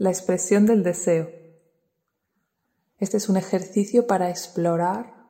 [0.00, 1.28] La expresión del deseo.
[2.98, 5.28] Este es un ejercicio para explorar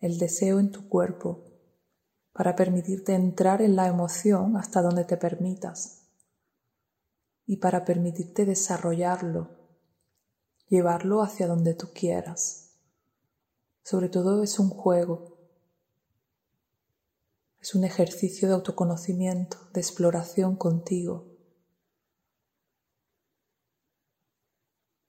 [0.00, 1.44] el deseo en tu cuerpo,
[2.32, 6.08] para permitirte entrar en la emoción hasta donde te permitas
[7.46, 9.50] y para permitirte desarrollarlo,
[10.66, 12.80] llevarlo hacia donde tú quieras.
[13.84, 15.38] Sobre todo es un juego,
[17.60, 21.35] es un ejercicio de autoconocimiento, de exploración contigo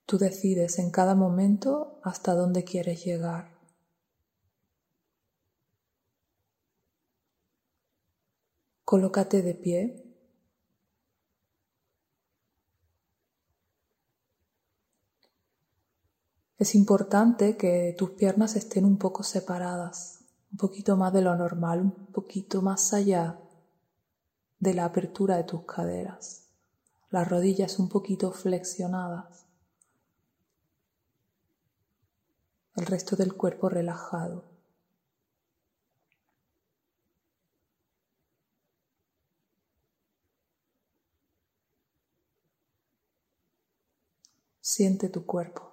[0.08, 3.50] Tú decides en cada momento hasta dónde quieres llegar.
[8.86, 10.14] Colócate de pie.
[16.56, 21.82] Es importante que tus piernas estén un poco separadas, un poquito más de lo normal,
[21.82, 23.38] un poquito más allá
[24.58, 26.48] de la apertura de tus caderas,
[27.10, 29.47] las rodillas un poquito flexionadas.
[32.78, 34.44] El resto del cuerpo relajado.
[44.60, 45.72] Siente tu cuerpo.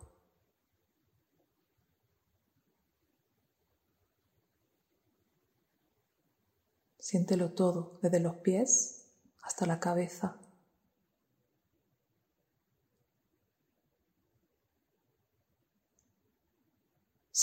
[6.98, 9.12] Siéntelo todo, desde los pies
[9.44, 10.40] hasta la cabeza.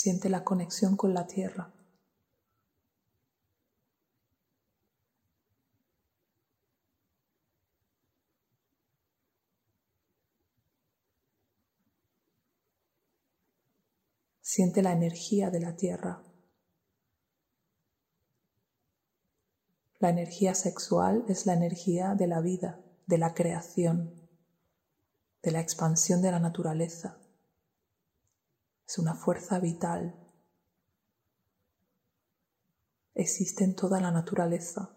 [0.03, 1.71] Siente la conexión con la tierra.
[14.41, 16.21] Siente la energía de la tierra.
[19.99, 24.13] La energía sexual es la energía de la vida, de la creación,
[25.41, 27.22] de la expansión de la naturaleza
[28.93, 30.15] es una fuerza vital.
[33.15, 34.93] Existe en toda la naturaleza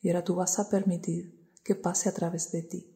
[0.00, 1.30] y ahora tú vas a permitir
[1.62, 2.88] que pase a través de ti.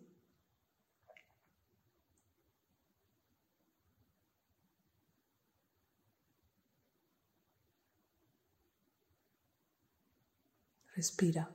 [10.97, 11.51] Respira.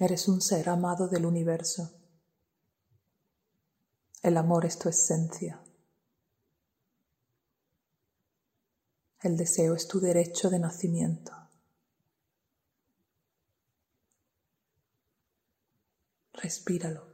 [0.00, 1.92] Eres un ser amado del universo.
[4.22, 5.60] El amor es tu esencia.
[9.22, 11.32] El deseo es tu derecho de nacimiento.
[16.32, 17.09] Respíralo.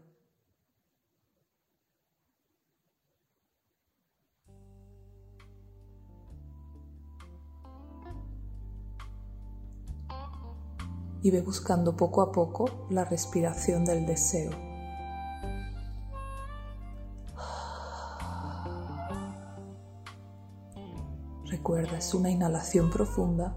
[11.27, 14.53] Y ve buscando poco a poco la respiración del deseo.
[21.47, 23.57] Recuerda, es una inhalación profunda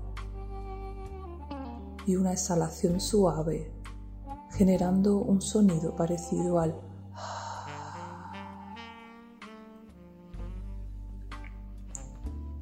[2.08, 3.72] y una exhalación suave,
[4.53, 6.75] generando un sonido parecido al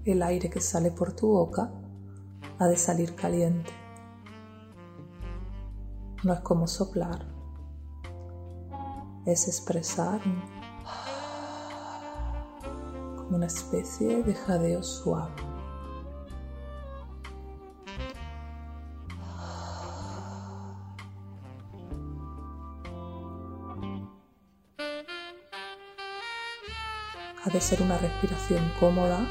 [0.03, 1.71] el aire que sale por tu boca
[2.59, 3.86] ha de salir caliente
[6.27, 7.25] no es como soplar,
[9.25, 10.19] es expresar
[13.15, 15.31] como una especie de jadeo suave.
[27.45, 29.25] Ha de ser una respiración cómoda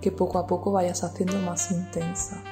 [0.00, 2.42] que poco a poco vayas haciendo más intensa.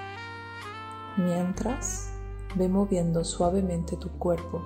[1.17, 2.10] Mientras
[2.57, 4.61] Ve moviendo suavemente tu cuerpo.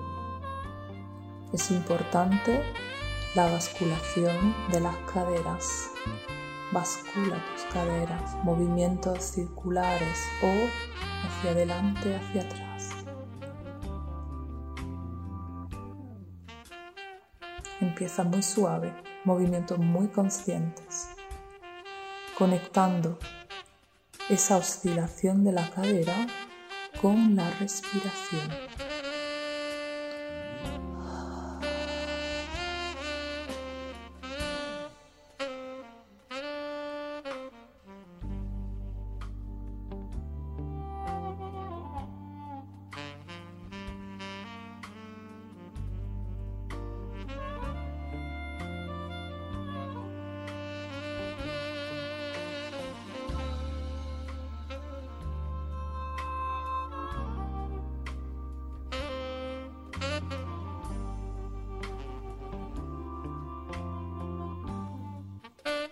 [1.53, 2.63] Es importante
[3.35, 5.91] la basculación de las caderas.
[6.71, 12.89] Bascula tus caderas, movimientos circulares o hacia adelante, hacia atrás.
[17.81, 18.93] Empieza muy suave,
[19.25, 21.09] movimientos muy conscientes,
[22.35, 23.19] conectando
[24.29, 26.25] esa oscilación de la cadera
[27.01, 28.74] con la respiración.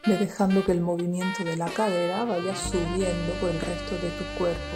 [0.06, 4.26] Ve dejando que el movimiento de la cadera vaya subiendo por el resto de tu
[4.38, 4.76] cuerpo.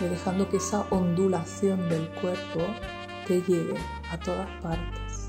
[0.00, 2.60] Ve dejando que esa ondulación del cuerpo
[3.26, 3.74] te lleve
[4.10, 5.28] a todas partes.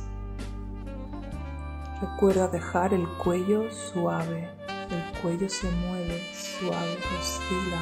[2.02, 4.50] Recuerda dejar el cuello suave.
[4.90, 7.82] El cuello se mueve suave, oscila.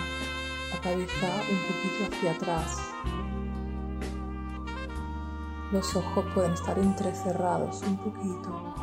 [0.74, 2.78] La cabeza un poquito hacia atrás.
[5.72, 8.77] Los ojos pueden estar entrecerrados un poquito.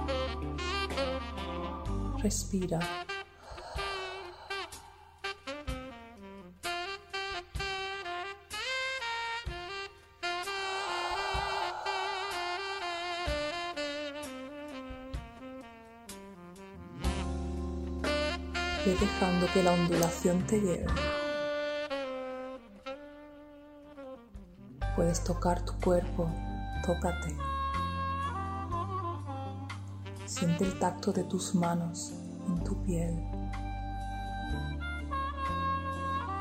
[2.25, 2.79] Respira.
[18.87, 20.87] Ve dejando que la ondulación te lleve.
[24.97, 26.31] Puedes tocar tu cuerpo,
[26.87, 27.54] tócate.
[30.35, 32.13] Siente el tacto de tus manos
[32.49, 33.15] en tu piel,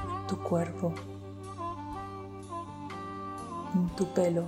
[0.10, 0.96] en tu cuerpo,
[3.76, 4.48] en tu pelo.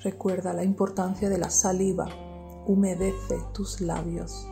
[0.00, 2.31] Recuerda la importancia de la saliva
[2.66, 4.46] humedece tus labios,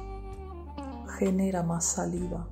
[1.19, 2.49] genera más saliva.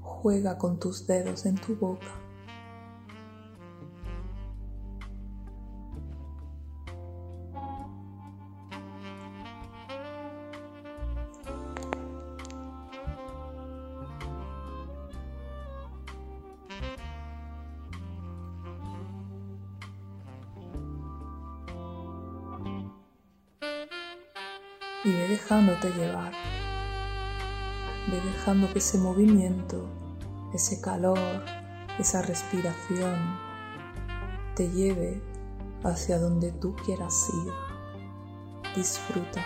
[0.00, 2.23] Juega con tus dedos en tu boca.
[25.04, 26.32] Y ve dejándote llevar.
[28.10, 29.86] Ve dejando que ese movimiento,
[30.52, 31.18] ese calor,
[31.98, 33.38] esa respiración
[34.56, 35.20] te lleve
[35.82, 37.52] hacia donde tú quieras ir.
[38.74, 39.44] Disfruta.